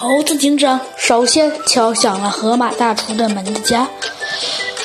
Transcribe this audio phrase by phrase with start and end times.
[0.00, 3.88] 猴子警长首先敲响了河马大厨的门的家。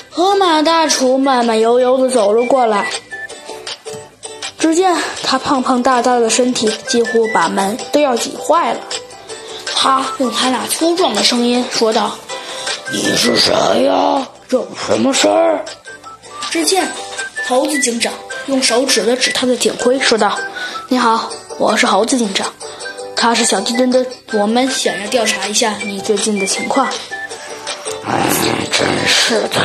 [0.10, 2.90] 河马大厨慢慢悠悠地走了过来，
[4.58, 8.80] 只见他胖胖大大的身体几乎把门都要挤坏了。
[9.76, 12.18] 他用他那粗壮的声音说道
[12.92, 13.54] ：“你是谁
[13.84, 14.28] 呀？
[14.50, 15.64] 有什么事儿？”
[16.50, 16.92] 只见
[17.48, 18.12] 猴子警长
[18.48, 20.40] 用手指了指他的警徽，说道
[20.90, 22.52] ：“你好，我是猴子警长。”
[23.24, 26.86] 他是小鸡墩墩，我们想要调查一下你最近的情况。
[28.06, 28.28] 哎，
[28.70, 29.62] 真是的，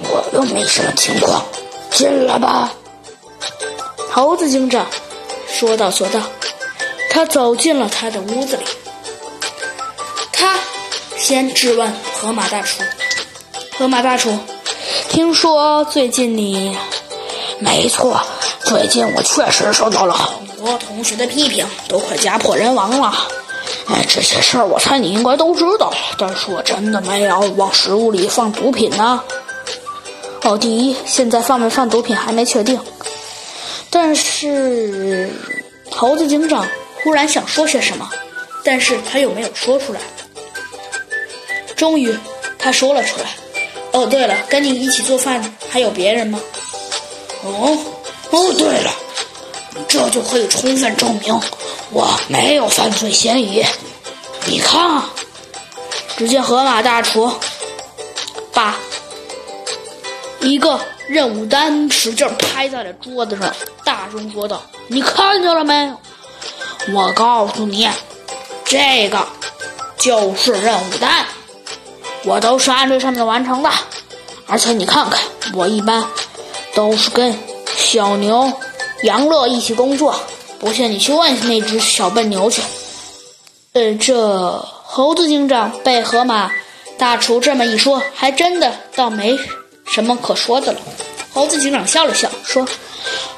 [0.00, 1.44] 我又没什么情况，
[1.92, 2.72] 进来吧。
[4.10, 4.84] 猴子警长
[5.48, 6.20] 说到做到，
[7.08, 8.64] 他走进了他的屋子里。
[10.32, 10.58] 他
[11.16, 12.82] 先质问河马大厨
[13.78, 14.36] ：“河马大厨，
[15.08, 16.76] 听说最近你……
[17.60, 18.20] 没错，
[18.64, 20.36] 最近我确实受到了很。”
[20.70, 23.12] 我同学的批评都快家破人亡了，
[23.86, 25.92] 哎，这些事儿我猜你应该都知道。
[26.18, 29.22] 但是我真的没有往食物里放毒品呢。
[30.42, 32.80] 哦，第一，现在放没放毒品还没确定。
[33.90, 35.30] 但是，
[35.90, 36.66] 猴子警长
[37.02, 38.08] 忽然想说些什么，
[38.62, 40.00] 但是他又没有说出来。
[41.76, 42.16] 终于，
[42.58, 43.26] 他说了出来
[43.92, 46.40] ：“哦，对了，跟你一起做饭还有别人吗？”
[47.44, 47.78] 哦，
[48.30, 48.92] 哦，对了。
[49.88, 51.40] 这就可以充分证明
[51.90, 53.64] 我没有犯罪嫌疑。
[54.44, 55.02] 你看，
[56.16, 57.32] 只见河马大厨
[58.52, 58.76] 把
[60.40, 63.52] 一个任务单使劲拍在了桌子上，
[63.84, 65.92] 大声说道：“你看见了没？
[66.92, 67.88] 我告诉你，
[68.64, 69.26] 这个
[69.98, 71.26] 就是任务单，
[72.24, 73.70] 我都是按这上面完成的。
[74.46, 75.20] 而且你看看，
[75.54, 76.06] 我一般
[76.74, 77.38] 都是跟
[77.76, 78.52] 小牛。”
[79.02, 80.14] 杨乐一起工作，
[80.58, 82.60] 不信你去问那只小笨牛去。
[83.74, 86.50] 呃，这猴子警长被河马
[86.96, 89.38] 大厨这么一说，还真的倒没
[89.86, 90.80] 什么可说的了。
[91.32, 92.66] 猴子警长笑了笑，说：“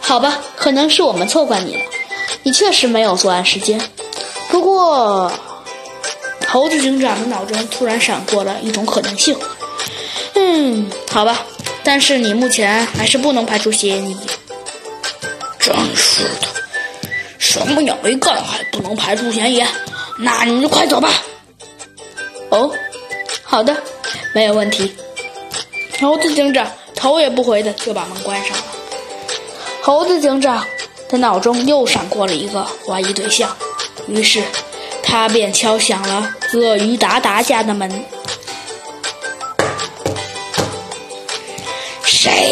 [0.00, 1.82] 好吧，可能是我们错怪你了，
[2.42, 3.78] 你确实没有作案时间。
[4.48, 5.30] 不过，
[6.48, 9.36] 猴子警长的脑中突然闪过了一种可能性。
[10.34, 11.44] 嗯，好吧，
[11.84, 14.16] 但是你目前还是不能排除嫌疑。”
[15.60, 16.48] 真是的，
[17.38, 19.62] 什么也没干还不能排除嫌疑？
[20.18, 21.12] 那你就快走吧。
[22.48, 22.70] 哦，
[23.42, 23.76] 好的，
[24.34, 24.96] 没有问题。
[26.00, 28.64] 猴子警长头也不回的就把门关上了。
[29.82, 30.66] 猴子警长
[31.10, 33.54] 的脑中又闪过了一个怀疑对象，
[34.08, 34.42] 于是
[35.02, 38.04] 他便敲响了鳄鱼达达家的门。
[42.02, 42.49] 谁？